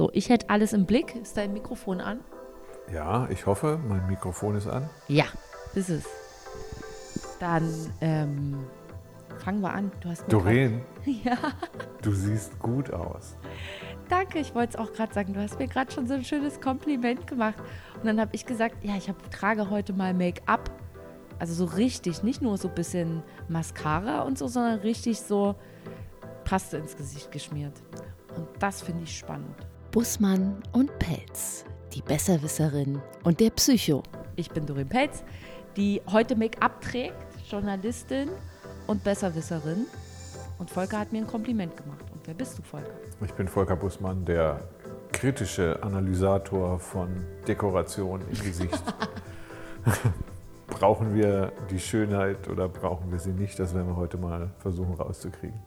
[0.00, 1.14] So, ich hätte alles im Blick.
[1.14, 2.20] Ist dein Mikrofon an?
[2.90, 4.88] Ja, ich hoffe, mein Mikrofon ist an.
[5.08, 5.26] Ja,
[5.74, 6.04] ist es.
[7.38, 8.64] Dann ähm,
[9.44, 9.92] fangen wir an.
[10.00, 11.36] Du hast Doreen, ja.
[12.00, 13.34] du siehst gut aus.
[14.08, 15.34] Danke, ich wollte es auch gerade sagen.
[15.34, 17.58] Du hast mir gerade schon so ein schönes Kompliment gemacht.
[17.96, 20.70] Und dann habe ich gesagt, ja, ich hab, trage heute mal Make-up.
[21.38, 25.56] Also so richtig, nicht nur so ein bisschen Mascara und so, sondern richtig so
[26.44, 27.74] Paste ins Gesicht geschmiert.
[28.34, 29.66] Und das finde ich spannend.
[29.92, 34.04] Bussmann und Pelz, die Besserwisserin und der Psycho.
[34.36, 35.24] Ich bin Doreen Pelz,
[35.76, 37.16] die heute Make-up trägt,
[37.50, 38.28] Journalistin
[38.86, 39.86] und Besserwisserin.
[40.60, 42.04] Und Volker hat mir ein Kompliment gemacht.
[42.12, 42.92] Und wer bist du, Volker?
[43.24, 44.60] Ich bin Volker Bussmann, der
[45.10, 47.08] kritische Analysator von
[47.48, 48.82] Dekoration im Gesicht.
[50.68, 53.58] brauchen wir die Schönheit oder brauchen wir sie nicht?
[53.58, 55.58] Das werden wir heute mal versuchen rauszukriegen.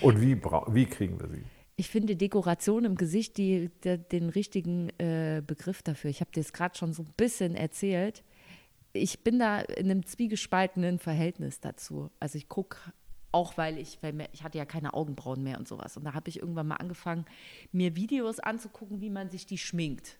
[0.00, 1.44] Und wie, wie kriegen wir sie?
[1.80, 6.10] Ich finde Dekoration im Gesicht die, die den richtigen äh, Begriff dafür.
[6.10, 8.24] Ich habe dir es gerade schon so ein bisschen erzählt.
[8.92, 12.10] Ich bin da in einem zwiegespaltenen Verhältnis dazu.
[12.18, 12.78] Also ich gucke
[13.30, 15.96] auch weil ich, weil mir, ich hatte ja keine Augenbrauen mehr und sowas.
[15.96, 17.26] Und da habe ich irgendwann mal angefangen,
[17.70, 20.18] mir Videos anzugucken, wie man sich die schminkt.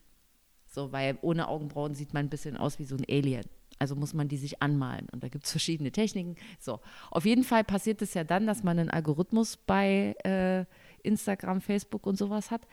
[0.69, 3.47] So, weil ohne Augenbrauen sieht man ein bisschen aus wie so ein Alien.
[3.80, 5.08] Also muss man die sich anmalen.
[5.10, 6.36] Und da gibt es verschiedene Techniken.
[6.60, 10.64] So, auf jeden Fall passiert es ja dann, dass man einen Algorithmus bei äh,
[11.08, 12.66] Instagram, Facebook und sowas hat.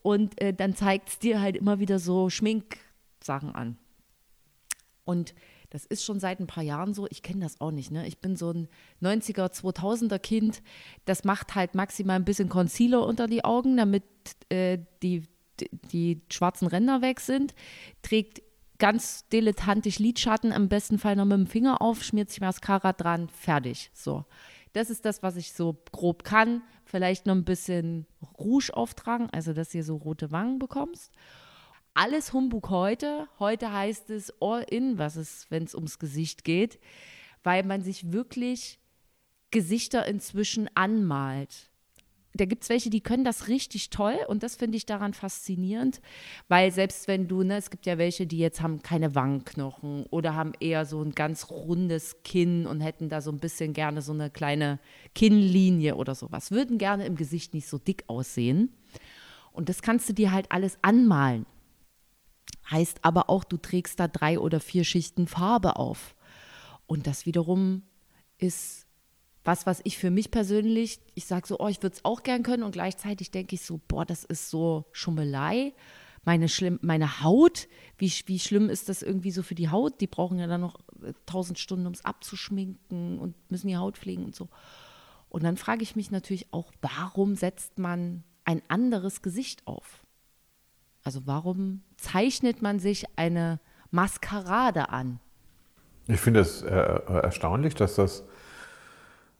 [0.00, 3.78] Und äh, dann zeigt es dir halt immer wieder so Schminksachen an.
[5.04, 5.34] Und
[5.70, 7.06] das ist schon seit ein paar Jahren so.
[7.10, 7.90] Ich kenne das auch nicht.
[7.90, 8.06] Ne?
[8.06, 8.68] Ich bin so ein
[9.00, 10.62] 90er, 2000er Kind.
[11.06, 14.04] Das macht halt maximal ein bisschen Concealer unter die Augen, damit
[14.50, 15.24] äh, die,
[15.92, 17.54] die schwarzen Ränder weg sind.
[18.02, 18.42] Trägt
[18.78, 23.28] ganz dilettantisch Lidschatten, am besten Fall noch mit dem Finger auf, schmiert sich Mascara dran,
[23.28, 23.90] fertig.
[23.94, 24.24] So.
[24.72, 26.62] Das ist das, was ich so grob kann.
[26.84, 28.06] Vielleicht noch ein bisschen
[28.38, 31.12] Rouge auftragen, also dass ihr so rote Wangen bekommst.
[31.94, 33.28] Alles Humbug heute.
[33.38, 36.80] Heute heißt es all in, was es, wenn es ums Gesicht geht,
[37.42, 38.78] weil man sich wirklich
[39.50, 41.71] Gesichter inzwischen anmalt
[42.34, 46.00] da gibt es welche, die können das richtig toll und das finde ich daran faszinierend,
[46.48, 50.34] weil selbst wenn du, ne, es gibt ja welche, die jetzt haben keine Wangenknochen oder
[50.34, 54.12] haben eher so ein ganz rundes Kinn und hätten da so ein bisschen gerne so
[54.12, 54.78] eine kleine
[55.14, 58.70] Kinnlinie oder sowas, würden gerne im Gesicht nicht so dick aussehen.
[59.52, 61.44] Und das kannst du dir halt alles anmalen.
[62.70, 66.14] Heißt aber auch, du trägst da drei oder vier Schichten Farbe auf.
[66.86, 67.82] Und das wiederum
[68.38, 68.86] ist
[69.44, 72.42] was, was ich für mich persönlich, ich sage so, oh, ich würde es auch gern
[72.42, 75.74] können und gleichzeitig denke ich so, boah, das ist so Schummelei.
[76.24, 77.66] Meine, schlimm, meine Haut,
[77.98, 80.00] wie, wie schlimm ist das irgendwie so für die Haut?
[80.00, 83.98] Die brauchen ja dann noch äh, tausend Stunden, um es abzuschminken und müssen die Haut
[83.98, 84.48] pflegen und so.
[85.28, 90.04] Und dann frage ich mich natürlich auch, warum setzt man ein anderes Gesicht auf?
[91.02, 93.58] Also warum zeichnet man sich eine
[93.90, 95.18] Maskerade an?
[96.06, 98.24] Ich finde es äh, erstaunlich, dass das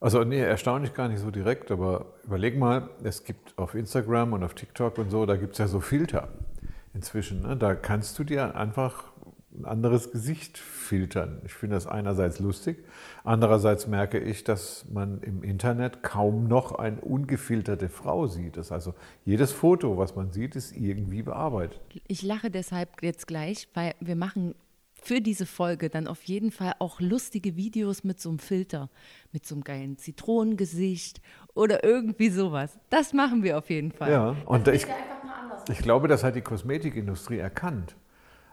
[0.03, 4.43] also nee, erstaunlich gar nicht so direkt, aber überleg mal, es gibt auf Instagram und
[4.43, 6.27] auf TikTok und so, da gibt es ja so Filter
[6.93, 7.41] inzwischen.
[7.41, 7.55] Ne?
[7.55, 9.13] Da kannst du dir einfach
[9.55, 11.41] ein anderes Gesicht filtern.
[11.45, 12.83] Ich finde das einerseits lustig,
[13.23, 18.57] andererseits merke ich, dass man im Internet kaum noch eine ungefilterte Frau sieht.
[18.57, 21.79] Das also jedes Foto, was man sieht, ist irgendwie bearbeitet.
[22.09, 24.53] Ich lache deshalb jetzt gleich, weil wir machen
[25.03, 28.89] für diese Folge dann auf jeden Fall auch lustige Videos mit so einem Filter,
[29.31, 31.21] mit so einem geilen Zitronengesicht
[31.53, 32.79] oder irgendwie sowas.
[32.89, 34.11] Das machen wir auf jeden Fall.
[34.11, 34.87] Ja, und ich,
[35.69, 37.95] ich glaube, das hat die Kosmetikindustrie erkannt.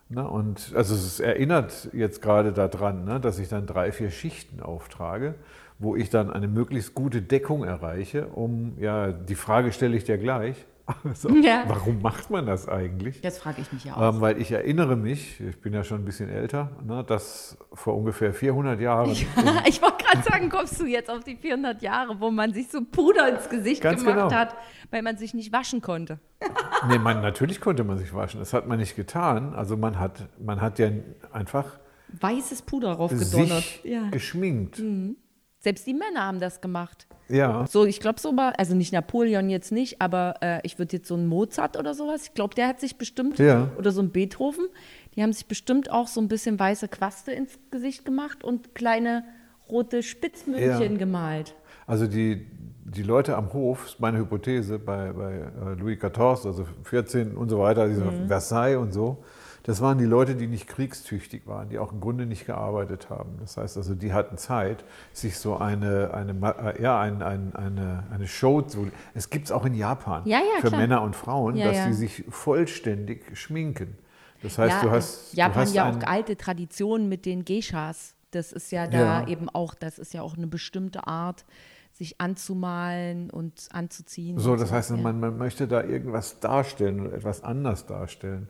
[0.09, 0.29] Ne?
[0.29, 5.37] Und also es erinnert jetzt gerade daran, ne, dass ich dann drei, vier Schichten auftrage,
[5.79, 10.19] wo ich dann eine möglichst gute Deckung erreiche, um, ja, die Frage stelle ich dir
[10.19, 10.67] gleich,
[11.05, 11.65] also, ja.
[11.67, 13.21] Warum macht man das eigentlich?
[13.21, 14.15] Das frage ich mich ja auch.
[14.15, 17.97] Ähm, weil ich erinnere mich, ich bin ja schon ein bisschen älter, ne, dass vor
[17.97, 19.11] ungefähr 400 Jahren.
[19.11, 19.27] Ich,
[19.67, 22.85] ich wollte gerade sagen, kommst du jetzt auf die 400 Jahre, wo man sich so
[22.85, 24.33] Puder ins Gesicht gemacht genau.
[24.33, 24.55] hat,
[24.91, 26.19] weil man sich nicht waschen konnte.
[26.89, 28.41] nee, man, natürlich konnte man sich waschen.
[28.41, 29.55] Das hat man nicht getan.
[29.55, 30.91] Also man hat, man hat ja
[31.33, 31.79] einfach.
[32.21, 33.63] Weißes Puder raufgedonnert.
[33.63, 34.09] Sich ja.
[34.11, 34.79] geschminkt.
[34.79, 35.17] Mhm.
[35.61, 37.07] Selbst die Männer haben das gemacht.
[37.29, 37.67] Ja.
[37.67, 41.07] So, ich glaube so mal, also nicht Napoleon jetzt nicht, aber äh, ich würde jetzt
[41.07, 43.71] so einen Mozart oder sowas, ich glaube, der hat sich bestimmt, ja.
[43.79, 44.67] oder so ein Beethoven,
[45.15, 49.25] die haben sich bestimmt auch so ein bisschen weiße Quaste ins Gesicht gemacht und kleine
[49.69, 50.99] rote Spitzmündchen ja.
[50.99, 51.55] gemalt.
[51.87, 52.47] Also die,
[52.85, 57.51] die Leute am Hof, ist meine Hypothese, bei, bei äh, Louis XIV, also 14 und
[57.51, 58.29] so weiter, mhm.
[58.29, 59.23] Versailles und so,
[59.65, 63.37] das waren die Leute, die nicht kriegstüchtig waren, die auch im Grunde nicht gearbeitet haben.
[63.41, 66.33] Das heißt also, die hatten Zeit, sich so eine, eine,
[66.77, 68.91] äh, ja, ein, ein, eine, eine Show zu.
[69.15, 70.81] Es gibt es auch in Japan Ja, ja, für klar.
[70.81, 73.99] Männer und Frauen, Ja, dass die sich vollständig schminken.
[74.43, 75.35] Das heißt, du hast.
[75.35, 78.15] Japan du hast ja auch alte Traditionen mit den Geishas.
[78.31, 81.45] Das ist ja da eben auch, das ist ja auch eine bestimmte Art,
[81.93, 84.39] sich anzumalen und anzuziehen.
[84.39, 88.49] So, und das heißt, man, man möchte da irgendwas darstellen oder etwas anders darstellen.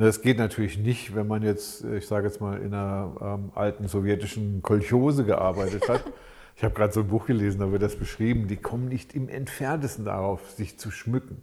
[0.00, 3.86] Das geht natürlich nicht, wenn man jetzt, ich sage jetzt mal, in einer ähm, alten
[3.86, 6.04] sowjetischen Kolchose gearbeitet hat.
[6.56, 8.46] Ich habe gerade so ein Buch gelesen, da wird das beschrieben.
[8.46, 11.42] Die kommen nicht im entferntesten darauf, sich zu schmücken,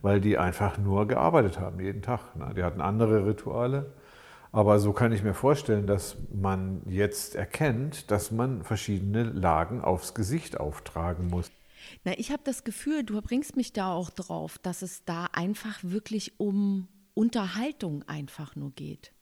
[0.00, 2.34] weil die einfach nur gearbeitet haben, jeden Tag.
[2.34, 2.54] Ne?
[2.56, 3.92] Die hatten andere Rituale.
[4.52, 10.14] Aber so kann ich mir vorstellen, dass man jetzt erkennt, dass man verschiedene Lagen aufs
[10.14, 11.50] Gesicht auftragen muss.
[12.04, 15.80] Na, ich habe das Gefühl, du bringst mich da auch drauf, dass es da einfach
[15.82, 19.12] wirklich um Unterhaltung einfach nur geht.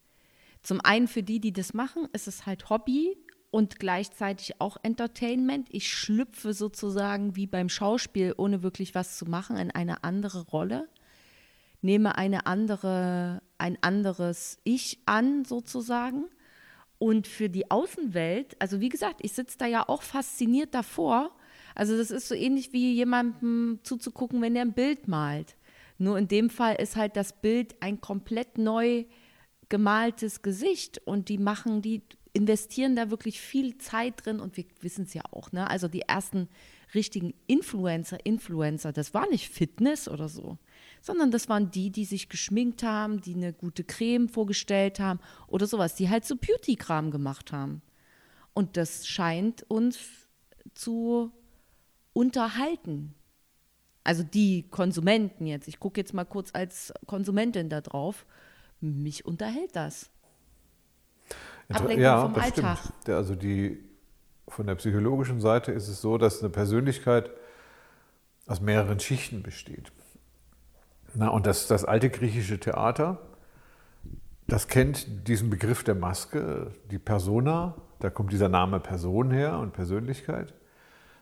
[0.63, 3.17] Zum einen für die, die das machen, ist es halt Hobby
[3.51, 5.69] und gleichzeitig auch Entertainment.
[5.71, 10.89] Ich schlüpfe sozusagen wie beim Schauspiel, ohne wirklich was zu machen, in eine andere Rolle,
[11.83, 16.25] nehme eine andere, ein anderes Ich an sozusagen.
[16.99, 21.33] Und für die Außenwelt, also wie gesagt, ich sitze da ja auch fasziniert davor.
[21.75, 25.57] Also das ist so ähnlich wie jemandem zuzugucken, wenn er ein Bild malt.
[26.03, 29.05] Nur in dem Fall ist halt das Bild ein komplett neu
[29.69, 32.03] gemaltes Gesicht und die machen, die
[32.33, 35.71] investieren da wirklich viel Zeit drin und wir wissen es ja auch, ne?
[35.71, 36.49] Also die ersten
[36.93, 40.59] richtigen Influencer, Influencer, das war nicht Fitness oder so,
[41.01, 45.69] sondern das waren die, die sich geschminkt haben, die eine gute Creme vorgestellt haben oder
[45.69, 47.81] sowas, die halt so Beauty-Kram gemacht haben.
[48.55, 50.01] Und das scheint uns
[50.75, 51.31] zu
[52.13, 53.15] unterhalten.
[54.05, 58.27] Also die Konsumenten jetzt, ich gucke jetzt mal kurz als Konsumentin da drauf,
[58.81, 60.11] mich unterhält das.
[61.69, 62.79] Ablenkung vom das Alltag.
[62.79, 63.09] Stimmt.
[63.17, 63.83] Also die,
[64.49, 67.31] von der psychologischen Seite ist es so, dass eine Persönlichkeit
[68.47, 69.93] aus mehreren Schichten besteht.
[71.15, 73.19] Na, und das, das alte griechische Theater,
[74.49, 79.73] das kennt diesen Begriff der Maske, die Persona, da kommt dieser Name Person her und
[79.73, 80.55] Persönlichkeit.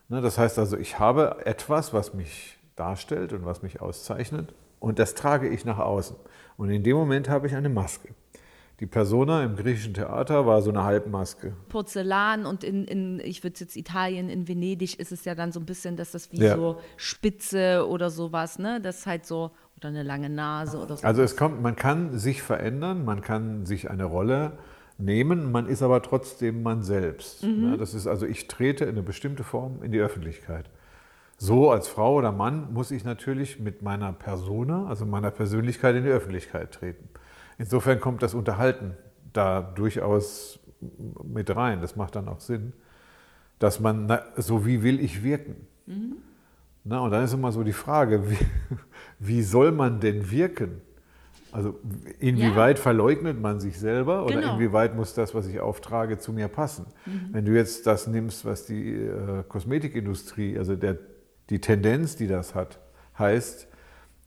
[0.09, 4.99] Na, das heißt also, ich habe etwas, was mich darstellt und was mich auszeichnet und
[4.99, 6.15] das trage ich nach außen.
[6.57, 8.09] Und in dem Moment habe ich eine Maske.
[8.79, 11.53] Die Persona im griechischen Theater war so eine Halbmaske.
[11.69, 15.59] Porzellan und in, in ich würde jetzt Italien, in Venedig ist es ja dann so
[15.59, 16.55] ein bisschen, dass das wie Ja.
[16.55, 18.81] so Spitze oder sowas, ne?
[18.81, 21.05] Das ist halt so, oder eine lange Nase oder so.
[21.05, 24.53] Also es kommt, man kann sich verändern, man kann sich eine Rolle
[24.97, 27.43] nehmen, man ist aber trotzdem man selbst.
[27.43, 27.71] Mhm.
[27.71, 30.65] Ne, Das ist also, ich trete in eine bestimmte Form in die Öffentlichkeit.
[31.43, 36.03] So als Frau oder Mann muss ich natürlich mit meiner Persona, also meiner Persönlichkeit in
[36.03, 37.09] die Öffentlichkeit treten.
[37.57, 38.93] Insofern kommt das Unterhalten
[39.33, 40.59] da durchaus
[41.23, 41.81] mit rein.
[41.81, 42.73] Das macht dann auch Sinn,
[43.57, 45.65] dass man, na, so wie will ich wirken?
[46.83, 48.37] Na, und dann ist immer so die Frage, wie,
[49.17, 50.81] wie soll man denn wirken?
[51.51, 51.79] Also
[52.19, 54.53] inwieweit verleugnet man sich selber oder Genau.
[54.53, 56.85] inwieweit muss das, was ich auftrage, zu mir passen?
[57.31, 60.97] Wenn du jetzt das nimmst, was die äh, Kosmetikindustrie, also der,
[61.51, 62.79] die Tendenz, die das hat,
[63.19, 63.67] heißt,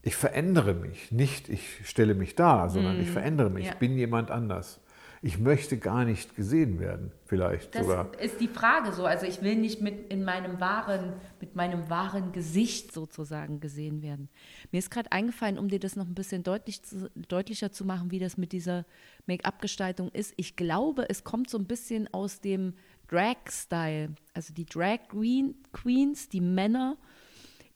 [0.03, 3.73] ich verändere mich, nicht ich stelle mich dar, sondern ich verändere mich, Ja.
[3.73, 4.81] ich bin jemand anders.
[5.23, 8.11] Ich möchte gar nicht gesehen werden, vielleicht Das sogar.
[8.21, 9.07] ist die Frage so.
[9.07, 14.29] Also ich will nicht mit in meinem wahren, mit meinem wahren Gesicht sozusagen gesehen werden.
[14.71, 18.11] Mir ist gerade eingefallen, um dir das noch ein bisschen deutlich zu, deutlicher zu machen,
[18.11, 18.85] wie das mit dieser
[19.27, 20.35] Make-up-Gestaltung ist.
[20.37, 22.75] Ich glaube, es kommt so ein bisschen aus dem
[23.09, 24.15] Drag-Style.
[24.33, 26.97] Also die Drag Queen, Queens, die Männer,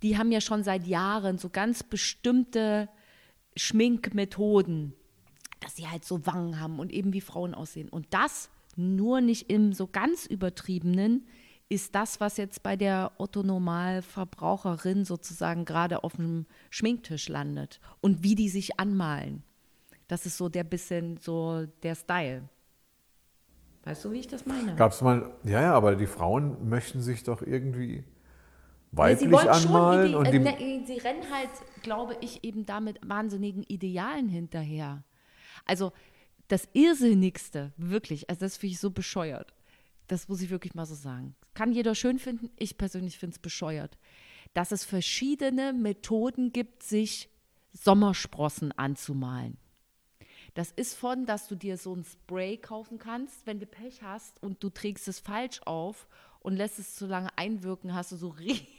[0.03, 2.89] die haben ja schon seit Jahren so ganz bestimmte
[3.57, 4.95] Schminkmethoden
[5.61, 7.89] dass sie halt so Wangen haben und eben wie Frauen aussehen.
[7.89, 11.27] Und das nur nicht im so ganz übertriebenen
[11.69, 18.35] ist das, was jetzt bei der Otto-Normal-Verbraucherin sozusagen gerade auf dem Schminktisch landet und wie
[18.35, 19.43] die sich anmalen.
[20.07, 22.49] Das ist so der bisschen so der Style.
[23.89, 24.75] Weißt du, wie ich das meine?
[24.77, 28.05] Gab es mal, ja, ja, aber die Frauen möchten sich doch irgendwie Ja,
[28.93, 31.49] weiblich sie wollen anmalen schon, und ide- die, ne, sie rennen halt,
[31.83, 35.05] glaube ich, eben damit wahnsinnigen Idealen hinterher.
[35.65, 35.93] Also
[36.49, 39.55] das Irrsinnigste, wirklich, also das finde ich so bescheuert.
[40.07, 41.35] Das muss ich wirklich mal so sagen.
[41.55, 43.97] Kann jeder schön finden, ich persönlich finde es bescheuert.
[44.53, 47.31] Dass es verschiedene Methoden gibt, sich
[47.73, 49.57] Sommersprossen anzumalen.
[50.55, 54.43] Das ist von, dass du dir so ein Spray kaufen kannst, wenn du Pech hast
[54.43, 56.09] und du trägst es falsch auf
[56.41, 58.79] und lässt es zu lange einwirken, hast du so riesige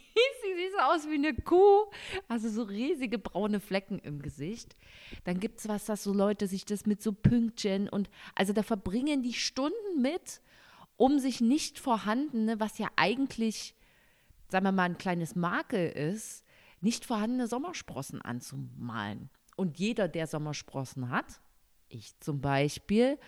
[0.60, 1.86] siehst du aus wie eine Kuh.
[2.28, 4.76] Also so riesige braune Flecken im Gesicht.
[5.24, 8.62] Dann gibt es was, dass so Leute sich das mit so Pünktchen und also da
[8.62, 10.40] verbringen die Stunden mit,
[10.96, 13.74] um sich nicht vorhandene, was ja eigentlich,
[14.48, 16.44] sagen wir mal, ein kleines Makel ist,
[16.80, 19.30] nicht vorhandene Sommersprossen anzumalen.
[19.56, 21.40] Und jeder, der Sommersprossen hat,
[21.90, 23.18] ich zum Beispiel,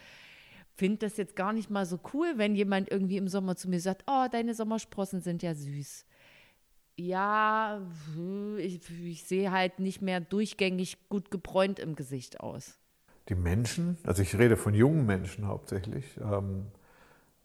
[0.75, 3.81] finde das jetzt gar nicht mal so cool, wenn jemand irgendwie im Sommer zu mir
[3.81, 6.07] sagt, oh, deine Sommersprossen sind ja süß.
[6.97, 7.81] Ja,
[8.59, 12.79] ich, ich sehe halt nicht mehr durchgängig gut gebräunt im Gesicht aus.
[13.29, 16.67] Die Menschen, also ich rede von jungen Menschen hauptsächlich, ähm,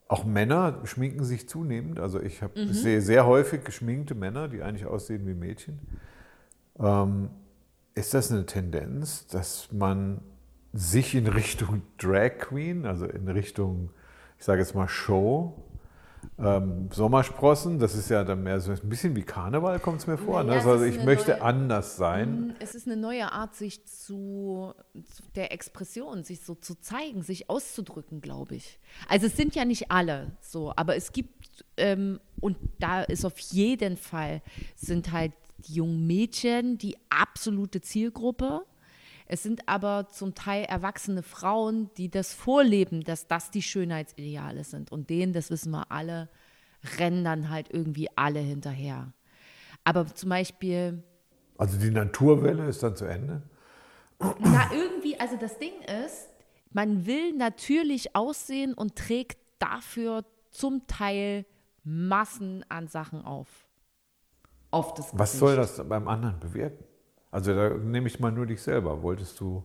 [0.08, 2.00] auch Männer schminken sich zunehmend.
[2.00, 2.70] Also ich, hab, mhm.
[2.70, 5.78] ich sehe sehr häufig geschminkte Männer, die eigentlich aussehen wie Mädchen.
[6.78, 7.30] Ähm,
[7.94, 10.20] ist das eine Tendenz, dass man
[10.78, 13.90] sich in Richtung Drag Queen, also in Richtung,
[14.38, 15.54] ich sage jetzt mal Show,
[16.38, 20.18] ähm, Sommersprossen, das ist ja dann mehr so ein bisschen wie Karneval, kommt es mir
[20.18, 20.42] vor.
[20.42, 20.56] Ne?
[20.56, 22.48] Naja, also ich möchte neue, anders sein.
[22.48, 24.72] Mm, es ist eine neue Art, sich zu,
[25.04, 28.78] zu, der Expression, sich so zu zeigen, sich auszudrücken, glaube ich.
[29.08, 33.38] Also es sind ja nicht alle so, aber es gibt, ähm, und da ist auf
[33.38, 34.42] jeden Fall,
[34.76, 38.62] sind halt die jungen Mädchen die absolute Zielgruppe.
[39.30, 44.90] Es sind aber zum Teil erwachsene Frauen, die das vorleben, dass das die Schönheitsideale sind.
[44.90, 46.30] Und denen, das wissen wir alle,
[46.98, 49.12] rennen dann halt irgendwie alle hinterher.
[49.84, 51.02] Aber zum Beispiel.
[51.58, 53.42] Also die Naturwelle ist dann zu Ende?
[54.18, 55.74] Na, irgendwie, also das Ding
[56.06, 56.28] ist,
[56.72, 61.44] man will natürlich aussehen und trägt dafür zum Teil
[61.84, 63.66] Massen an Sachen auf.
[64.70, 66.87] auf das Was soll das beim anderen bewirken?
[67.30, 69.02] Also da nehme ich mal nur dich selber.
[69.02, 69.62] Wolltest du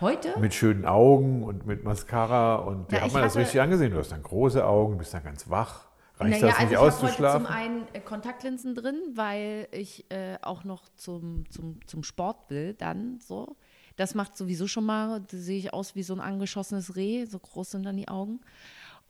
[0.00, 3.92] heute mit schönen Augen und mit Mascara und dir hat man das richtig angesehen.
[3.92, 5.88] Du hast dann große Augen, bist dann ganz wach.
[6.18, 7.06] Reicht naja, das nicht also?
[7.06, 12.02] Ich habe zum einen äh, Kontaktlinsen drin, weil ich äh, auch noch zum, zum, zum
[12.02, 13.56] Sport will dann so.
[13.96, 17.38] Das macht sowieso schon mal, da sehe ich aus wie so ein angeschossenes Reh, so
[17.38, 18.40] groß sind dann die Augen.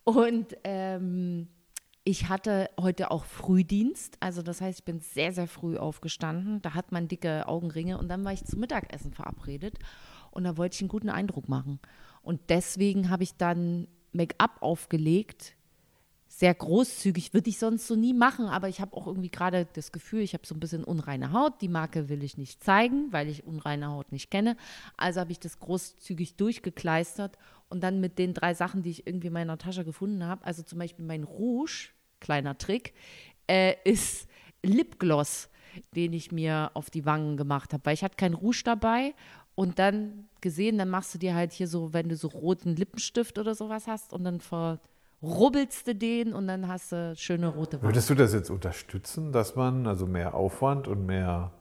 [0.05, 1.49] Und ähm,
[2.09, 6.63] ich hatte heute auch Frühdienst, also das heißt, ich bin sehr, sehr früh aufgestanden.
[6.63, 9.75] Da hat man dicke Augenringe und dann war ich zum Mittagessen verabredet
[10.31, 11.81] und da wollte ich einen guten Eindruck machen.
[12.23, 15.55] Und deswegen habe ich dann Make-up aufgelegt,
[16.29, 19.93] sehr großzügig, würde ich sonst so nie machen, aber ich habe auch irgendwie gerade das
[19.93, 21.61] Gefühl, ich habe so ein bisschen unreine Haut.
[21.61, 24.57] Die Marke will ich nicht zeigen, weil ich unreine Haut nicht kenne.
[24.97, 27.37] Also habe ich das großzügig durchgekleistert
[27.69, 30.63] und dann mit den drei Sachen, die ich irgendwie in meiner Tasche gefunden habe, also
[30.63, 32.95] zum Beispiel mein Rouge, kleiner Trick,
[33.47, 34.29] äh, ist
[34.63, 35.49] Lipgloss,
[35.95, 39.15] den ich mir auf die Wangen gemacht habe, weil ich hatte kein Rouge dabei
[39.55, 43.39] und dann gesehen, dann machst du dir halt hier so, wenn du so roten Lippenstift
[43.39, 47.91] oder sowas hast und dann verrubbelst du den und dann hast du schöne rote Wangen.
[47.91, 51.53] Würdest du das jetzt unterstützen, dass man also mehr Aufwand und mehr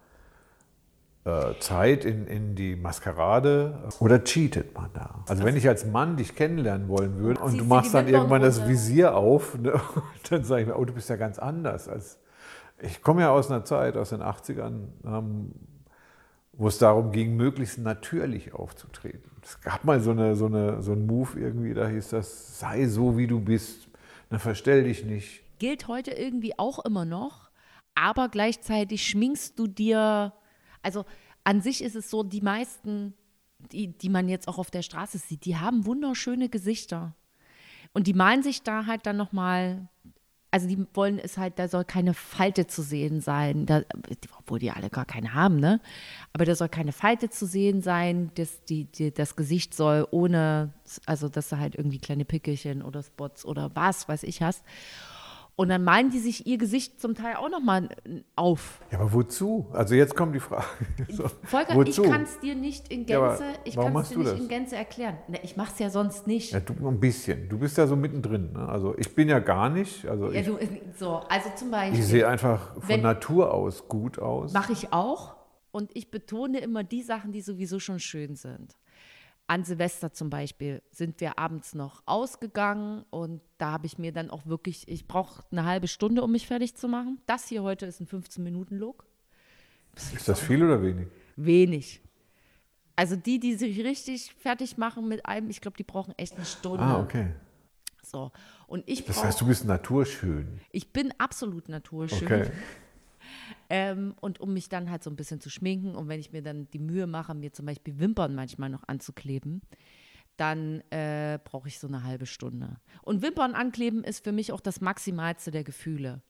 [1.60, 5.24] Zeit in, in die Maskerade oder cheatet man da?
[5.28, 8.68] Also wenn ich als Mann dich kennenlernen wollen würde und du machst dann irgendwann das
[8.68, 9.74] Visier auf, ne,
[10.30, 11.90] dann sage ich mir, oh, du bist ja ganz anders.
[11.90, 12.20] Als
[12.82, 15.52] ich komme ja aus einer Zeit, aus den 80ern, ähm,
[16.54, 19.30] wo es darum ging, möglichst natürlich aufzutreten.
[19.44, 22.88] Es gab mal so, eine, so, eine, so einen Move irgendwie, da hieß das, sei
[22.88, 23.90] so, wie du bist,
[24.30, 25.44] ne, verstell dich nicht.
[25.60, 27.50] Gilt heute irgendwie auch immer noch,
[27.96, 30.32] aber gleichzeitig schminkst du dir
[30.82, 31.06] also
[31.44, 33.14] an sich ist es so, die meisten,
[33.72, 37.16] die, die man jetzt auch auf der Straße sieht, die haben wunderschöne Gesichter.
[37.94, 39.88] Und die malen sich da halt dann nochmal,
[40.52, 43.82] also die wollen es halt, da soll keine Falte zu sehen sein, da,
[44.38, 45.80] obwohl die alle gar keine haben, ne?
[46.34, 50.74] Aber da soll keine Falte zu sehen sein, das, die, die, das Gesicht soll ohne,
[51.06, 54.64] also dass du halt irgendwie kleine Pickelchen oder Spots oder was weiß ich hast.
[55.60, 57.90] Und dann malen die sich ihr Gesicht zum Teil auch nochmal
[58.36, 58.80] auf.
[58.92, 59.66] Ja, aber wozu?
[59.74, 60.68] Also jetzt kommt die Frage.
[61.10, 62.04] So, Volker, wozu?
[62.04, 64.40] ich kann es dir nicht in Gänze, ja, ich kann es dir nicht das?
[64.40, 65.18] in Gänze erklären.
[65.28, 66.52] Ne, ich mache es ja sonst nicht.
[66.52, 67.50] Ja, du ein bisschen.
[67.50, 68.54] Du bist ja so mittendrin.
[68.54, 68.70] Ne?
[68.70, 70.06] Also ich bin ja gar nicht.
[70.06, 70.60] Also ja, ich, du,
[70.96, 72.00] so, also zum Beispiel.
[72.02, 74.54] Ich sehe einfach von wenn, Natur aus gut aus.
[74.54, 75.38] Mache ich auch.
[75.72, 78.76] Und ich betone immer die Sachen, die sowieso schon schön sind
[79.48, 84.30] an Silvester zum Beispiel sind wir abends noch ausgegangen und da habe ich mir dann
[84.30, 87.20] auch wirklich, ich brauche eine halbe Stunde, um mich fertig zu machen.
[87.26, 89.06] Das hier heute ist ein 15-Minuten-Look.
[89.96, 91.08] Ist das viel oder wenig?
[91.38, 92.02] Wenig.
[92.96, 96.46] Also die, die sich richtig fertig machen mit einem, ich glaube, die brauchen echt eine
[96.46, 96.84] Stunde.
[96.84, 97.34] Ah, okay.
[98.04, 98.32] So.
[98.68, 100.60] Und ich das heißt, du bist naturschön.
[100.72, 102.26] Ich bin absolut naturschön.
[102.26, 102.52] Okay.
[103.70, 106.42] Ähm, und um mich dann halt so ein bisschen zu schminken und wenn ich mir
[106.42, 109.62] dann die Mühe mache, mir zum Beispiel Wimpern manchmal noch anzukleben,
[110.38, 112.78] dann äh, brauche ich so eine halbe Stunde.
[113.02, 116.22] Und Wimpern ankleben ist für mich auch das Maximalste der Gefühle.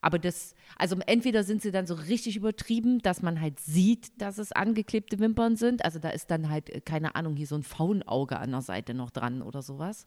[0.00, 4.38] Aber das, also entweder sind sie dann so richtig übertrieben, dass man halt sieht, dass
[4.38, 5.84] es angeklebte Wimpern sind.
[5.84, 8.94] Also da ist dann halt, äh, keine Ahnung, hier so ein Faunauge an der Seite
[8.94, 10.04] noch dran oder sowas.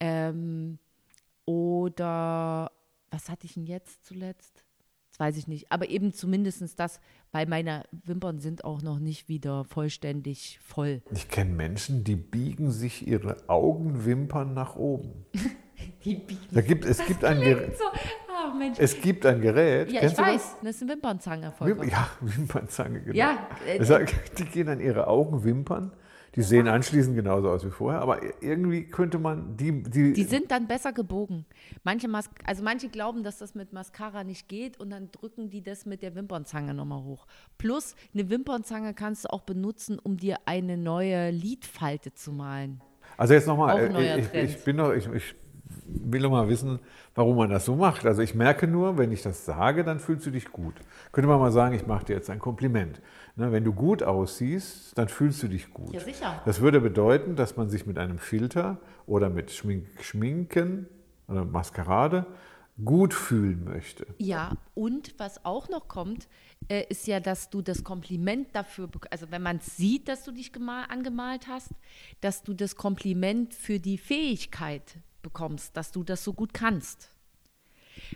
[0.00, 0.78] Ähm,
[1.44, 2.72] oder
[3.10, 4.61] was hatte ich denn jetzt zuletzt?
[5.22, 5.70] Das weiß ich nicht.
[5.70, 6.98] Aber eben zumindest das,
[7.30, 11.00] weil meine Wimpern sind auch noch nicht wieder vollständig voll.
[11.12, 15.24] Ich kenne Menschen, die biegen sich ihre Augenwimpern nach oben.
[16.04, 16.40] Die biegen.
[16.52, 19.90] Da gibt, es, gibt ein Gerät, So, oh es gibt ein Gerät.
[19.90, 21.52] Ja, ich weiß, das ist eine Wimpernzange.
[21.58, 21.68] Das?
[21.68, 23.16] Wim- Ja, Wimpernzange, genau.
[23.16, 23.88] Ja, äh, Das
[24.38, 25.92] die gehen an ihre Augenwimpern.
[26.34, 30.50] Die sehen anschließend genauso aus wie vorher, aber irgendwie könnte man die, die, Die sind
[30.50, 31.44] dann besser gebogen.
[31.84, 35.62] Manche, Mas also manche glauben, dass das mit Mascara nicht geht und dann drücken die
[35.62, 37.26] das mit der Wimpernzange nochmal hoch.
[37.58, 42.80] Plus, eine Wimpernzange kannst du auch benutzen, um dir eine neue Lidfalte zu malen.
[43.18, 45.34] Also jetzt nochmal, neuer ich, ich bin noch, ich, ich
[45.86, 46.78] will noch mal wissen,
[47.14, 48.06] warum man das so macht.
[48.06, 50.74] Also ich merke nur, wenn ich das sage, dann fühlst du dich gut.
[51.12, 53.00] Könnte man mal sagen, ich mache dir jetzt ein Kompliment.
[53.34, 55.94] Ne, wenn du gut aussiehst, dann fühlst du dich gut.
[55.94, 56.42] Ja, sicher.
[56.44, 60.86] Das würde bedeuten, dass man sich mit einem Filter oder mit Schmink Schminken
[61.28, 62.26] oder Maskerade
[62.84, 64.06] gut fühlen möchte.
[64.18, 66.28] Ja, und was auch noch kommt,
[66.68, 70.52] äh, ist ja, dass du das Kompliment dafür, also wenn man sieht, dass du dich
[70.52, 71.70] gemal, angemalt hast,
[72.20, 77.10] dass du das Kompliment für die Fähigkeit bekommst, dass du das so gut kannst.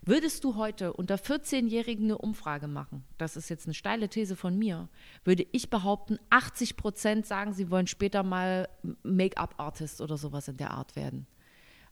[0.03, 4.59] Würdest du heute unter 14-Jährigen eine Umfrage machen, das ist jetzt eine steile These von
[4.59, 4.89] mir,
[5.25, 8.69] würde ich behaupten, 80 Prozent sagen, sie wollen später mal
[9.03, 11.27] Make-up-Artist oder sowas in der Art werden.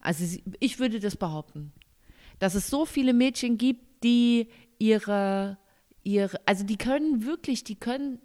[0.00, 1.72] Also ich würde das behaupten
[2.38, 4.48] dass es so viele Mädchen gibt, die
[4.78, 5.58] ihre,
[6.02, 8.20] ihre, also die können wirklich, die können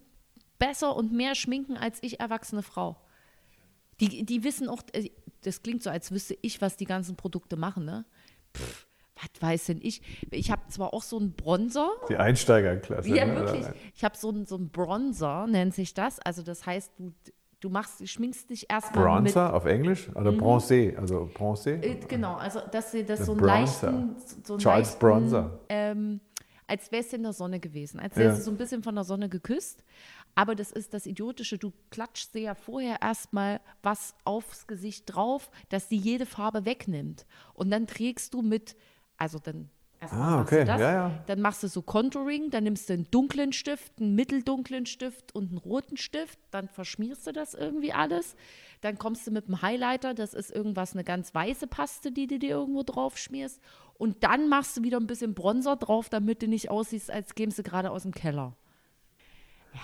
[0.57, 3.01] besser und mehr schminken als ich erwachsene Frau.
[3.99, 5.09] Die, die wissen auch, äh,
[5.41, 8.05] das klingt so, als wüsste ich, was die ganzen Produkte machen, ne?
[8.55, 8.87] Pff,
[9.21, 10.01] was weiß denn ich?
[10.31, 13.09] Ich habe zwar auch so einen Bronzer, Die Einsteigerklasse.
[13.09, 13.35] ja, ne?
[13.35, 13.65] wirklich.
[13.95, 16.19] Ich habe so einen, so einen Bronzer, nennt sich das.
[16.19, 17.13] Also das heißt, du,
[17.59, 21.81] du machst, du schminkst dich erstmal mit Bronzer auf Englisch oder Bronzé, also Bronzé.
[21.83, 23.91] Äh, Genau, also dass sie das Der so einen Bronzer.
[23.91, 25.59] leichten, so einen Charles leichten, Bronzer.
[25.69, 26.19] Ähm,
[26.67, 28.21] als wäre es in der Sonne gewesen, als Ja.
[28.25, 29.83] wäre es so ein bisschen von der Sonne geküsst.
[30.35, 35.49] Aber das ist das Idiotische, du klatschst dir ja vorher erstmal was aufs Gesicht drauf,
[35.69, 37.25] dass die jede Farbe wegnimmt.
[37.55, 38.75] Und dann trägst du mit,
[39.19, 41.23] also dann erstmal Ah, machst okay, du das, ja, ja.
[41.27, 45.49] dann machst du so Contouring, dann nimmst du einen dunklen Stift, einen mitteldunklen Stift und
[45.49, 48.35] einen roten Stift, dann verschmierst du das irgendwie alles.
[48.81, 52.39] Dann kommst du mit dem Highlighter, das ist irgendwas, eine ganz weiße Paste, die du
[52.39, 53.59] dir irgendwo drauf schmierst.
[53.95, 57.59] Und dann machst du wieder ein bisschen Bronzer drauf, damit du nicht aussiehst, als kämst
[57.59, 58.55] du gerade aus dem Keller.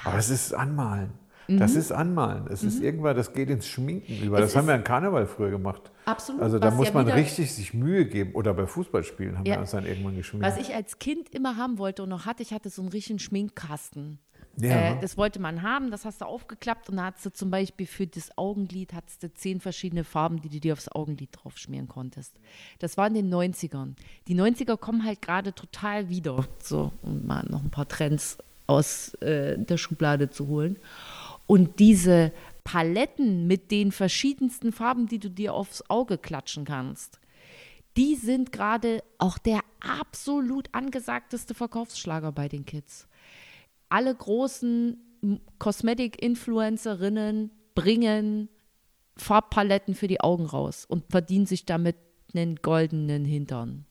[0.05, 1.11] Aber das ist Anmalen.
[1.47, 1.79] Das Mhm.
[1.79, 2.45] ist Anmalen.
[2.49, 4.39] Das ist irgendwann, das geht ins Schminken über.
[4.39, 5.91] Es Das haben wir an Karneval früher gemacht.
[6.05, 8.33] Absolut, Also da muss ja man richtig sich Mühe geben.
[8.33, 9.55] Oder bei Fußballspielen haben Ja.
[9.55, 10.45] wir uns dann irgendwann geschminkt.
[10.45, 13.19] Was ich als Kind immer haben wollte und noch hatte, ich hatte so einen richtigen
[13.19, 14.19] Schminkkasten.
[14.57, 14.93] Ja.
[14.93, 17.85] Äh, das wollte man haben, das hast du aufgeklappt und da hast du zum Beispiel
[17.85, 21.89] für das Augenlid hattest du zehn verschiedene Farben, die du dir aufs Augenlid drauf schmieren
[21.89, 22.33] konntest.
[22.79, 23.95] Das war in den 90ern.
[24.29, 29.13] Die 90er kommen halt gerade total wieder, so um mal noch ein paar Trends aus
[29.15, 30.77] äh, der Schublade zu holen.
[31.47, 32.31] Und diese
[32.63, 37.19] Paletten mit den verschiedensten Farben, die du dir aufs Auge klatschen kannst,
[37.97, 43.07] die sind gerade auch der absolut angesagteste Verkaufsschlager bei den Kids.
[43.89, 44.97] Alle großen
[45.59, 48.49] Cosmetic-Influencerinnen bringen
[49.17, 51.95] Farbpaletten für die Augen raus und verdienen sich damit
[52.33, 53.85] einen goldenen Hintern.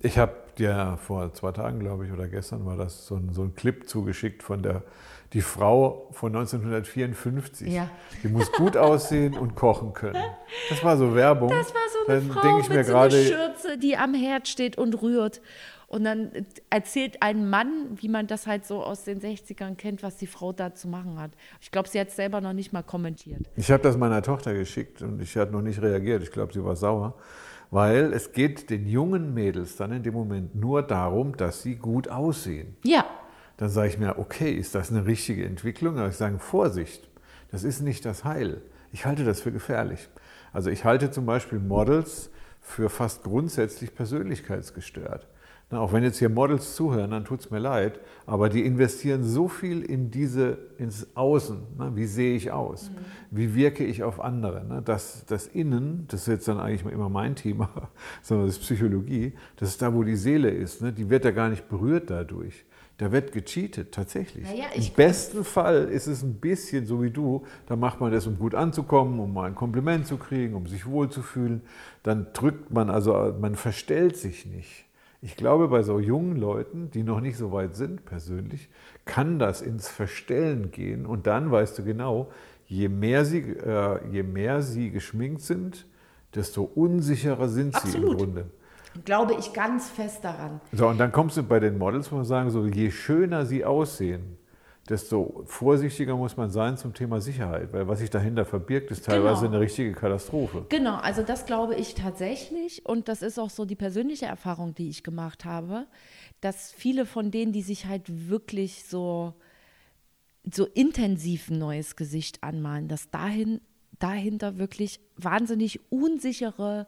[0.00, 3.42] Ich habe dir vor zwei Tagen, glaube ich, oder gestern war das so ein, so
[3.42, 4.84] ein Clip zugeschickt von der
[5.32, 7.68] die Frau von 1954.
[7.68, 7.90] Ja.
[8.22, 10.22] Die muss gut aussehen und kochen können.
[10.70, 11.50] Das war so Werbung.
[11.50, 14.14] Das war so eine Dann Frau ich mir mit so einer gerade, Schürze, die am
[14.14, 15.40] Herd steht und rührt.
[15.86, 16.30] Und dann
[16.68, 20.52] erzählt ein Mann, wie man das halt so aus den 60ern kennt, was die Frau
[20.52, 21.30] da zu machen hat.
[21.62, 23.40] Ich glaube, sie hat es selber noch nicht mal kommentiert.
[23.56, 26.22] Ich habe das meiner Tochter geschickt und ich hat noch nicht reagiert.
[26.22, 27.14] Ich glaube, sie war sauer,
[27.70, 32.08] weil es geht den jungen Mädels dann in dem Moment nur darum, dass sie gut
[32.08, 32.76] aussehen.
[32.84, 33.06] Ja,
[33.58, 35.98] Dann sage ich mir, okay, ist das eine richtige Entwicklung?
[35.98, 37.08] Aber ich sage, Vorsicht,
[37.50, 38.62] das ist nicht das Heil.
[38.92, 40.08] Ich halte das für gefährlich.
[40.52, 45.26] Also ich halte zum Beispiel Models für fast grundsätzlich persönlichkeitsgestört.
[45.70, 49.22] Na, auch wenn jetzt hier Models zuhören, dann tut es mir leid, aber die investieren
[49.22, 51.58] so viel in diese, ins Außen.
[51.76, 51.90] Ne?
[51.94, 52.90] Wie sehe ich aus?
[53.30, 54.64] Wie wirke ich auf andere?
[54.64, 54.80] Ne?
[54.82, 57.90] Das, das Innen, das ist jetzt dann eigentlich immer mein Thema,
[58.22, 60.80] sondern das ist Psychologie, das ist da, wo die Seele ist.
[60.80, 60.90] Ne?
[60.90, 62.64] Die wird ja gar nicht berührt dadurch.
[62.98, 64.44] Da wird gecheatet, tatsächlich.
[64.44, 67.44] Naja, Im besten Fall ist es ein bisschen so wie du.
[67.66, 70.84] Da macht man das, um gut anzukommen, um mal ein Kompliment zu kriegen, um sich
[70.84, 71.62] wohlzufühlen.
[72.02, 74.84] Dann drückt man, also man verstellt sich nicht.
[75.22, 78.68] Ich glaube, bei so jungen Leuten, die noch nicht so weit sind persönlich,
[79.04, 81.06] kann das ins Verstellen gehen.
[81.06, 82.32] Und dann weißt du genau,
[82.66, 85.86] je mehr sie, äh, je mehr sie geschminkt sind,
[86.34, 88.10] desto unsicherer sind sie Absolut.
[88.10, 88.50] im Grunde.
[89.04, 90.60] Glaube ich ganz fest daran.
[90.72, 93.64] So, und dann kommst du bei den Models, muss man sagen, so je schöner sie
[93.64, 94.36] aussehen,
[94.88, 99.42] desto vorsichtiger muss man sein zum Thema Sicherheit, weil was sich dahinter verbirgt, ist teilweise
[99.42, 99.52] Genau.
[99.56, 100.64] eine richtige Katastrophe.
[100.70, 104.88] Genau, also das glaube ich tatsächlich und das ist auch so die persönliche Erfahrung, die
[104.88, 105.86] ich gemacht habe,
[106.40, 109.34] dass viele von denen, die sich halt wirklich so,
[110.50, 113.60] so intensiv ein neues Gesicht anmalen, dass dahin,
[113.98, 116.86] dahinter wirklich wahnsinnig unsichere,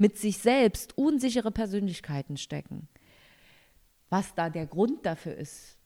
[0.00, 2.88] mit sich selbst unsichere Persönlichkeiten stecken.
[4.08, 5.76] Was da der Grund dafür ist,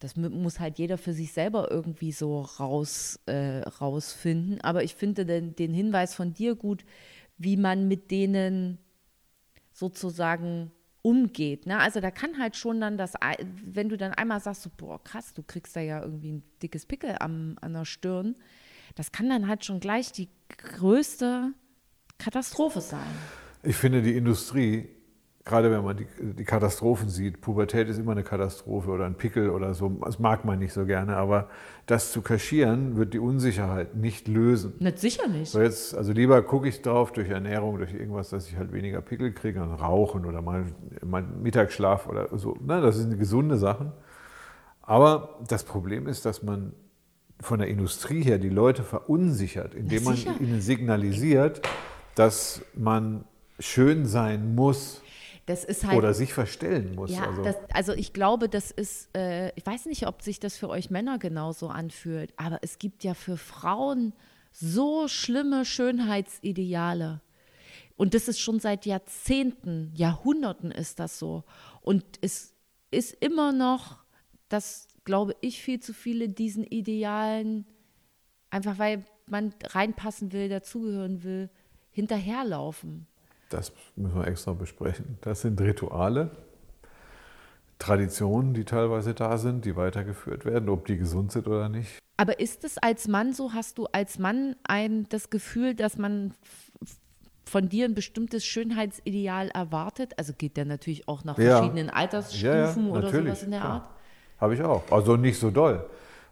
[0.00, 4.60] das mu- muss halt jeder für sich selber irgendwie so raus, äh, rausfinden.
[4.60, 6.84] Aber ich finde den, den Hinweis von dir gut,
[7.38, 8.76] wie man mit denen
[9.72, 11.64] sozusagen umgeht.
[11.64, 11.78] Ne?
[11.78, 13.14] Also da kann halt schon dann das,
[13.64, 16.84] wenn du dann einmal sagst, so, boah, krass, du kriegst da ja irgendwie ein dickes
[16.84, 18.36] Pickel am, an der Stirn,
[18.94, 21.52] das kann dann halt schon gleich die größte
[22.18, 23.00] Katastrophe sein.
[23.64, 24.88] Ich finde die Industrie,
[25.44, 29.50] gerade wenn man die, die Katastrophen sieht, Pubertät ist immer eine Katastrophe oder ein Pickel
[29.50, 31.48] oder so, das mag man nicht so gerne, aber
[31.86, 34.74] das zu kaschieren wird die Unsicherheit nicht lösen.
[34.78, 35.50] Nicht sicher nicht.
[35.50, 39.00] So jetzt, also lieber gucke ich drauf durch Ernährung, durch irgendwas, dass ich halt weniger
[39.02, 40.64] Pickel kriege, und Rauchen oder mal,
[41.04, 42.56] mal Mittagsschlaf oder so.
[42.64, 43.92] Ne, das sind gesunde Sachen.
[44.80, 46.72] Aber das Problem ist, dass man
[47.40, 51.62] von der Industrie her die Leute verunsichert, indem man ihnen signalisiert,
[52.14, 53.24] dass man
[53.58, 55.02] schön sein muss
[55.48, 55.96] halt.
[55.96, 57.10] oder sich verstellen muss.
[57.10, 60.56] Ja, also, das, also ich glaube, das ist, äh, ich weiß nicht, ob sich das
[60.56, 64.14] für euch Männer genauso anfühlt, aber es gibt ja für Frauen
[64.52, 67.20] so schlimme Schönheitsideale.
[67.96, 71.44] Und das ist schon seit Jahrzehnten, Jahrhunderten ist das so.
[71.80, 72.54] Und es
[72.90, 73.98] ist immer noch,
[74.48, 77.66] dass, glaube ich, viel zu viele diesen Idealen,
[78.50, 81.50] einfach weil man reinpassen will, dazugehören will,
[81.90, 83.06] hinterherlaufen.
[83.54, 85.16] Das müssen wir extra besprechen.
[85.20, 86.30] Das sind Rituale,
[87.78, 91.98] Traditionen, die teilweise da sind, die weitergeführt werden, ob die gesund sind oder nicht.
[92.16, 96.34] Aber ist es als Mann so, hast du als Mann ein, das Gefühl, dass man
[97.44, 100.18] von dir ein bestimmtes Schönheitsideal erwartet?
[100.18, 101.58] Also geht der natürlich auch nach Ja.
[101.58, 103.72] verschiedenen Altersstufen oder sowas in der klar.
[103.72, 103.90] Art?
[104.40, 104.82] Habe ich auch.
[104.90, 105.84] Also nicht so doll.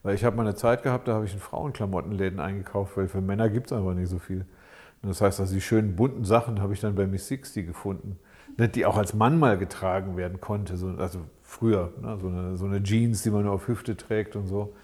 [0.02, 3.20] Weil ich habe mal eine Zeit gehabt, da habe ich in Frauenklamottenläden eingekauft, weil für
[3.20, 4.44] Männer gibt es einfach nicht so viel.
[5.02, 8.18] Und das heißt, also die schönen bunten Sachen habe ich dann bei Miss 60 gefunden.
[8.56, 10.76] Ne, Die auch als Mann mal getragen werden konnte.
[10.76, 14.36] So, also früher, ne, so, eine, so eine Jeans, die man nur auf Hüfte trägt
[14.36, 14.74] und so.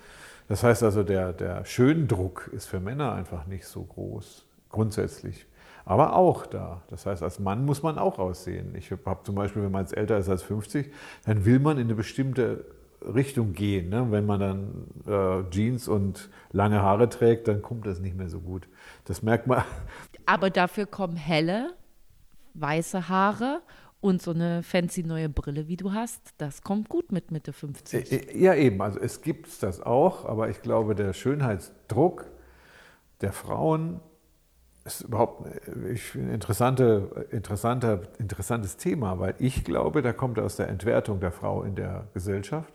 [0.48, 5.46] Das heißt also, der, der Schöndruck ist für Männer einfach nicht so groß, grundsätzlich.
[5.85, 6.83] Aber auch da.
[6.88, 8.74] Das heißt, als Mann muss man auch aussehen.
[8.74, 10.92] Ich habe zum Beispiel, wenn man jetzt älter ist als 50,
[11.24, 12.64] dann will man in eine bestimmte
[13.02, 13.88] Richtung gehen.
[13.88, 14.06] Ne?
[14.11, 18.40] Wenn man dann äh, Jeans und lange Haare trägt, dann kommt das nicht mehr so
[18.40, 18.68] gut.
[19.04, 19.62] Das merkt man.
[20.26, 21.74] Aber dafür kommen helle,
[22.54, 23.62] weiße Haare
[24.00, 26.34] und so eine fancy neue Brille, wie du hast.
[26.38, 28.12] Das kommt gut mit Mitte 50.
[28.12, 28.80] Äh, Ja, eben.
[28.82, 32.26] Also es gibt das auch, aber ich glaube, der Schönheitsdruck
[33.20, 34.00] der Frauen
[34.84, 40.68] ist überhaupt äh, ein interessante, interessanter, interessantes Thema, weil ich glaube, da kommt aus der
[40.68, 42.72] Entwertung der Frau in der Gesellschaft,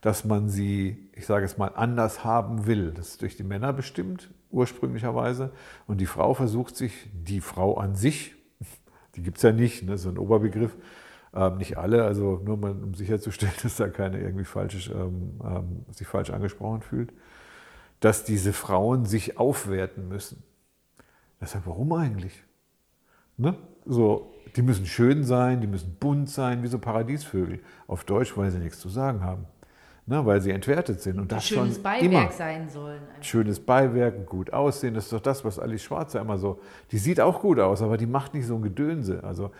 [0.00, 2.92] dass man sie, ich sage es mal, anders haben will.
[2.92, 5.52] Das ist durch die Männer bestimmt, ursprünglicherweise.
[5.86, 8.34] Und die Frau versucht sich, die Frau an sich,
[9.14, 10.76] die gibt es ja nicht, ne, so ein Oberbegriff,
[11.34, 15.84] ähm, nicht alle, also nur mal, um sicherzustellen, dass da keiner irgendwie falsch, ähm, ähm,
[15.90, 17.12] sich falsch angesprochen fühlt,
[18.00, 20.42] dass diese Frauen sich aufwerten müssen.
[21.40, 22.42] Deshalb, warum eigentlich?
[23.36, 23.56] Ne?
[23.86, 27.60] So, die müssen schön sein, die müssen bunt sein, wie so Paradiesvögel.
[27.86, 29.46] Auf Deutsch, weil sie nichts zu sagen haben.
[30.10, 30.26] Ne?
[30.26, 31.20] Weil sie entwertet sind.
[31.20, 32.30] Und das schönes schon Beiwerk immer.
[32.32, 33.00] sein sollen.
[33.20, 36.58] Schönes Beiwerk, gut aussehen, das ist doch das, was Alice Schwarzer immer so.
[36.90, 39.22] Die sieht auch gut aus, aber die macht nicht so ein Gedönse.
[39.22, 39.52] Also,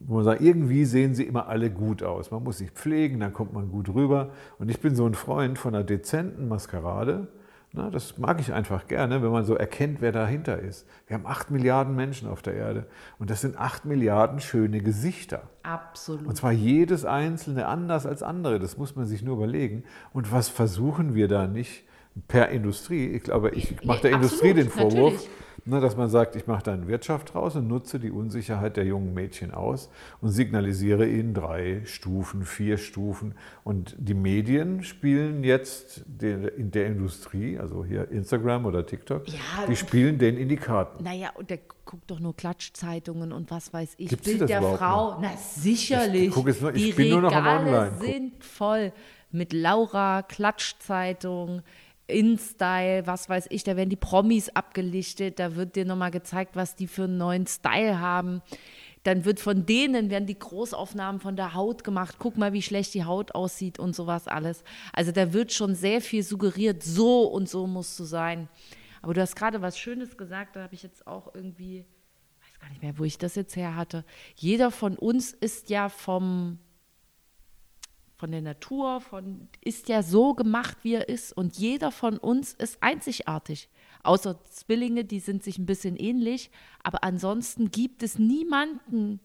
[0.00, 2.32] wo man sagt, irgendwie sehen sie immer alle gut aus.
[2.32, 4.30] Man muss sich pflegen, dann kommt man gut rüber.
[4.58, 7.28] Und ich bin so ein Freund von einer dezenten Maskerade.
[7.76, 10.86] Na, das mag ich einfach gerne, wenn man so erkennt, wer dahinter ist.
[11.06, 12.86] Wir haben acht Milliarden Menschen auf der Erde
[13.18, 15.42] und das sind acht Milliarden schöne Gesichter.
[15.62, 16.26] Absolut.
[16.26, 18.58] Und zwar jedes einzelne anders als andere.
[18.58, 19.84] Das muss man sich nur überlegen.
[20.14, 21.84] Und was versuchen wir da nicht
[22.28, 23.08] per Industrie?
[23.08, 25.30] Ich glaube, ich mache der Ja, Industrie absolut, den Vorwurf, natürlich.
[25.68, 28.84] Ne, dass man sagt, ich mache da eine Wirtschaft draus und nutze die Unsicherheit der
[28.84, 33.34] jungen Mädchen aus und signalisiere ihnen drei Stufen, vier Stufen.
[33.64, 39.66] Und die Medien spielen jetzt in der Industrie, also hier Instagram oder TikTok, Ja.
[39.68, 41.02] die spielen den in die Karten.
[41.02, 44.08] Naja, und der guckt doch nur Klatschzeitungen und was weiß ich.
[44.10, 45.14] Gibt's Bild das der Frau.
[45.14, 45.18] noch?
[45.20, 46.28] Na, sicherlich.
[46.28, 48.06] Ich guck jetzt nur- ich Die bin nur noch am Regale Online-Gucken.
[48.12, 48.92] sind voll
[49.32, 51.62] mit Laura, Klatschzeitung,
[52.08, 53.64] InStyle, was weiß ich.
[53.64, 55.38] Da werden die Promis abgelichtet.
[55.38, 58.42] Da wird dir nochmal gezeigt, was die für einen neuen Style haben.
[59.02, 62.16] Dann wird von denen werden die Großaufnahmen von der Haut gemacht.
[62.18, 64.64] Guck mal, wie schlecht die Haut aussieht und sowas alles.
[64.92, 68.48] Also da wird schon sehr viel suggeriert, so und so musst du sein.
[69.02, 71.84] Aber du hast gerade was Schönes gesagt, da habe ich jetzt auch irgendwie,
[72.40, 74.04] weiß gar nicht mehr, wo ich das jetzt her hatte.
[74.34, 76.58] Jeder von uns ist ja vom,
[78.16, 81.36] von der Natur, von, ist ja so gemacht, wie er ist.
[81.36, 83.68] Und jeder von uns ist einzigartig.
[84.02, 86.50] Außer Zwillinge, die sind sich ein bisschen ähnlich.
[86.82, 89.20] Aber ansonsten gibt es niemanden,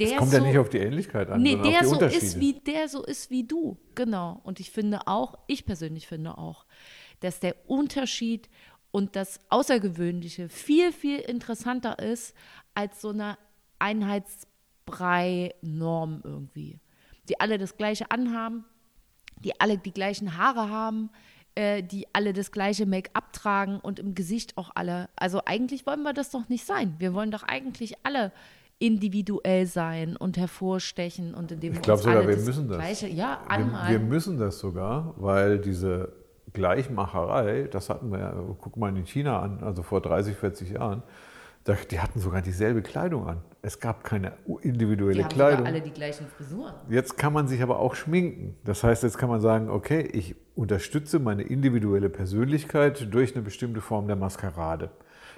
[0.00, 2.00] der Es kommt so, ja nicht auf die Ähnlichkeit an, nee, der auf die so
[2.00, 4.40] ist wie der so ist wie du, genau.
[4.42, 6.64] Und ich finde auch, ich persönlich finde auch,
[7.20, 8.48] dass der Unterschied
[8.90, 12.34] und das Außergewöhnliche viel viel interessanter ist
[12.74, 13.36] als so eine
[13.78, 16.80] Einheitsbrei-Norm irgendwie,
[17.30, 18.64] die alle das Gleiche anhaben,
[19.44, 21.10] die alle die gleichen Haare haben,
[21.54, 25.08] äh, die alle das gleiche Make-up tragen und im Gesicht auch alle.
[25.14, 26.96] Also eigentlich wollen wir das doch nicht sein.
[26.98, 28.32] Wir wollen doch eigentlich alle
[28.80, 32.78] individuell sein und hervorstechen und indem Ich glaube sogar, wir das müssen das.
[32.78, 36.12] Gleiche, ja, Wir, wir müssen das sogar, weil diese
[36.52, 41.04] Gleichmacherei, das hatten wir ja, guck mal in China an, also vor 30, 40 Jahren,
[41.62, 43.42] da, die hatten sogar dieselbe Kleidung an.
[43.62, 45.66] Es gab keine individuelle Die Kleidung.
[45.66, 46.72] alle die gleichen Frisuren.
[46.88, 48.56] Jetzt kann man sich aber auch schminken.
[48.64, 53.80] Das heißt, jetzt kann man sagen, okay, ich unterstütze meine individuelle Persönlichkeit durch eine bestimmte
[53.82, 54.90] Form der Maskerade.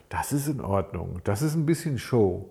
[0.09, 1.21] Das ist in Ordnung.
[1.25, 2.49] Das ist ein bisschen Show.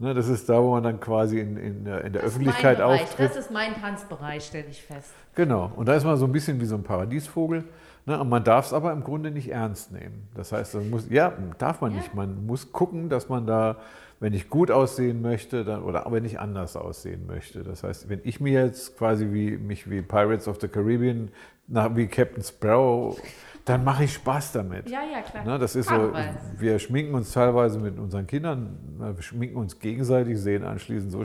[0.00, 2.80] Ne, das ist da, wo man dann quasi in, in, der- in der Das Öffentlichkeit
[2.80, 3.30] auftritt.
[3.30, 5.12] Das ist mein Tanzbereich, stelle ich fest.
[5.36, 7.62] Genau, und da ist man so ein bisschen wie so ein Paradiesvogel.
[8.04, 8.20] Ne?
[8.20, 10.28] Und man darf es aber im Grunde nicht ernst nehmen.
[10.34, 11.98] Das heißt, man muss, ja, darf man Ja.
[11.98, 12.12] nicht.
[12.14, 13.76] Man muss gucken, dass man da,
[14.20, 17.62] wenn ich gut aussehen möchte, dann, oder aber nicht anders aussehen möchte.
[17.62, 21.30] Das heißt, wenn ich mir jetzt quasi wie mich wie Pirates of the Caribbean,
[21.66, 23.20] nach, wie Captain Sparrow,
[23.64, 24.90] dann mache ich Spaß damit.
[24.90, 25.44] Ja, ja, klar.
[25.44, 26.36] Ne, das ist so, Karneval.
[26.58, 31.24] wir schminken uns teilweise mit unseren Kindern, ne, wir schminken uns gegenseitig, sehen anschließend so.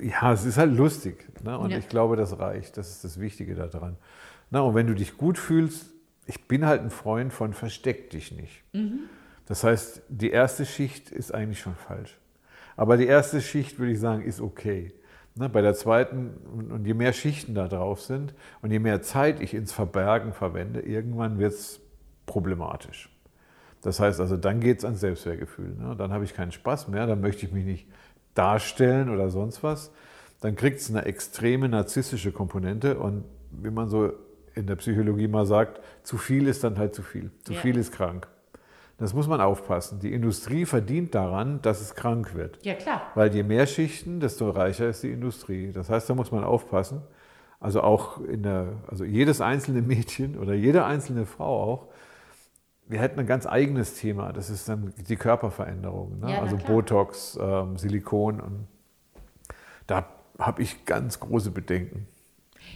[0.00, 1.26] Ja, es ist halt lustig.
[1.44, 1.56] Ne?
[1.58, 1.78] Und Ja.
[1.78, 2.76] ich glaube, das reicht.
[2.78, 3.96] Das ist das Wichtige daran.
[4.50, 5.90] Na, und wenn du dich gut fühlst,
[6.26, 8.64] ich bin halt ein Freund von versteck dich nicht.
[8.72, 9.00] Mhm.
[9.48, 12.18] Das heißt, die erste Schicht ist eigentlich schon falsch.
[12.76, 14.92] Aber die erste Schicht, würde ich sagen, ist okay.
[15.34, 19.02] Ne, bei der zweiten, und und je mehr Schichten da drauf sind und je mehr
[19.02, 21.80] Zeit ich ins Verbergen verwende, irgendwann wird es
[22.26, 23.08] problematisch.
[23.80, 25.76] Das heißt also, dann geht es ans Selbstwertgefühl.
[25.76, 25.94] Ne?
[25.96, 27.86] Dann habe ich keinen Spaß mehr, dann möchte ich mich nicht
[28.34, 29.92] darstellen oder sonst was.
[30.40, 34.12] Dann kriegt es eine extreme narzisstische Komponente und wie man so
[34.54, 37.30] in der Psychologie mal sagt, zu viel ist dann halt zu viel.
[37.44, 37.60] Zu Ja.
[37.60, 38.26] viel ist krank.
[38.98, 40.00] Das muss man aufpassen.
[40.00, 42.58] Die Industrie verdient daran, dass es krank wird.
[42.64, 43.02] Ja, klar.
[43.14, 45.70] Weil je mehr Schichten, desto reicher ist die Industrie.
[45.72, 47.02] Das heißt, da muss man aufpassen.
[47.60, 51.86] Also auch in der, also jedes einzelne Mädchen oder jede einzelne Frau auch.
[52.88, 54.32] Wir hätten ein ganz eigenes Thema.
[54.32, 56.18] Das ist dann die Körperveränderung.
[56.18, 56.32] Ne?
[56.32, 56.68] Ja, also klar.
[56.68, 58.40] Botox, ähm, Silikon.
[58.40, 58.66] Und
[59.86, 60.08] da
[60.40, 62.08] habe ich ganz große Bedenken.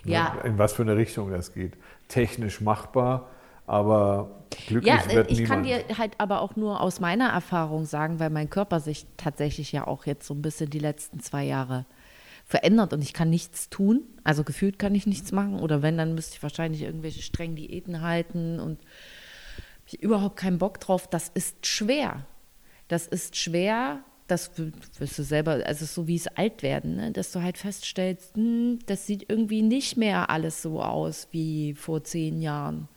[0.05, 0.35] Ja.
[0.35, 0.51] Ne?
[0.51, 1.77] In was für eine Richtung das geht.
[2.07, 3.29] Technisch machbar,
[3.67, 5.67] aber glücklich Ja, wird ich niemand.
[5.67, 9.73] kann dir halt aber auch nur aus meiner Erfahrung sagen, weil mein Körper sich tatsächlich
[9.73, 11.87] ja auch jetzt so ein bisschen die letzten zwei Jahre
[12.45, 14.03] verändert und ich kann nichts tun.
[14.25, 15.61] Also gefühlt kann ich nichts machen.
[15.61, 18.81] Oder wenn, dann müsste ich wahrscheinlich irgendwelche strengen Diäten halten und
[19.87, 21.09] ich überhaupt keinen Bock drauf.
[21.09, 22.27] Das ist schwer.
[22.89, 24.01] Das ist schwer.
[24.27, 27.13] Das wirst du selber, also so wie es alt werden, ne?
[27.13, 32.03] dass du halt feststellst, hm, das sieht irgendwie nicht mehr alles so aus wie vor
[32.05, 32.89] zehn Jahren.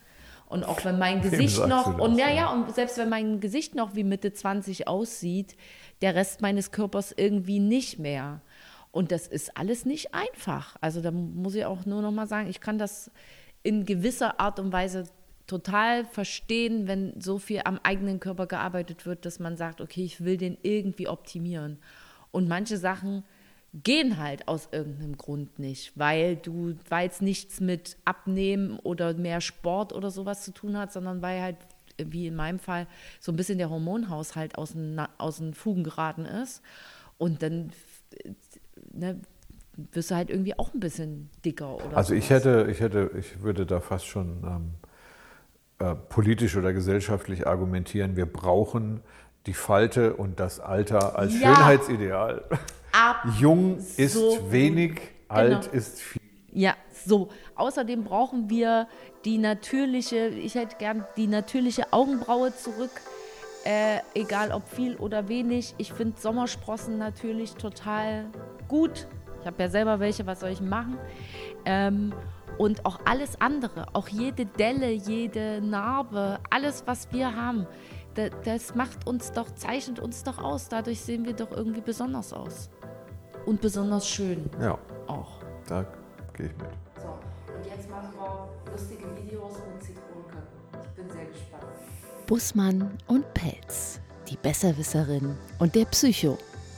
[0.48, 2.36] Und auch wenn mein Gesicht noch, und ja, ja?
[2.36, 5.56] ja, und selbst wenn mein Gesicht noch wie Mitte 20 aussieht,
[6.02, 8.42] der Rest meines Körpers irgendwie nicht mehr.
[8.92, 10.78] Und das ist alles nicht einfach.
[10.80, 13.12] Also da muss ich auch nur noch mal sagen, ich kann das
[13.64, 15.06] in gewisser Art und Weise
[15.48, 20.24] total verstehen, wenn so viel am eigenen Körper gearbeitet wird, dass man sagt, okay, ich
[20.24, 21.78] will den irgendwie optimieren.
[22.32, 23.24] Und manche Sachen
[23.84, 29.42] gehen halt aus irgendeinem Grund nicht, weil du, weil es nichts mit Abnehmen oder mehr
[29.42, 31.58] Sport oder sowas zu tun hat, sondern weil halt,
[31.98, 32.88] wie in meinem Fall,
[33.20, 36.62] so ein bisschen der Hormonhaushalt aus den, aus den Fugen geraten ist.
[37.18, 37.72] Und dann
[38.94, 39.20] ne,
[39.92, 42.46] wirst du halt irgendwie auch ein bisschen dicker oder Also ich sowas.
[42.46, 44.74] hätte, ich hätte, ich würde da fast schon ähm,
[45.80, 49.02] äh, politisch oder gesellschaftlich argumentieren, wir brauchen
[49.48, 51.56] die Falte und das Alter als Ja.
[51.56, 52.44] Schönheitsideal.
[53.40, 55.74] Jung ist so wenig, alt Genau.
[55.76, 56.22] ist viel.
[56.52, 57.30] Ja, so.
[57.56, 58.88] Außerdem brauchen wir
[59.26, 62.92] die natürliche, ich hätte gern die natürliche Augenbraue zurück.
[63.66, 65.74] Äh, egal ob viel oder wenig.
[65.80, 68.28] Ich finde Sommersprossen natürlich total
[68.68, 69.08] gut.
[69.42, 70.98] Ich habe ja selber welche, was soll ich machen?
[71.66, 72.14] Ähm,
[72.58, 77.68] und auch alles andere, auch jede Delle, jede Narbe, alles, was wir haben,
[78.14, 80.70] da, das macht uns doch, zeichnet uns doch aus.
[80.70, 82.70] Dadurch sehen wir doch irgendwie besonders aus.
[83.46, 84.78] Und besonders schön Ja,
[85.08, 85.40] auch.
[85.68, 85.86] da
[86.36, 86.68] gehe ich mit.
[87.02, 87.08] So,
[87.54, 90.82] und jetzt machen wir lustige Videos mit Zitronenköpfen.
[90.84, 91.64] Ich bin sehr gespannt.
[92.28, 96.38] Bussmann und Pelz, die Besserwisserin und der Psycho.